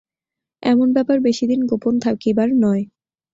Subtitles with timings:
[0.63, 2.83] এমন ব্যাপার বেশিদিন গোপন থাকিবার নয়।